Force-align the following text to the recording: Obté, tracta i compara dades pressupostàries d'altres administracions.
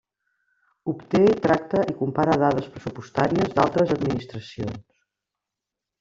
Obté, 0.91 1.19
tracta 1.41 1.81
i 1.91 1.95
compara 1.99 2.37
dades 2.43 2.69
pressupostàries 2.77 3.53
d'altres 3.59 3.93
administracions. 3.97 4.81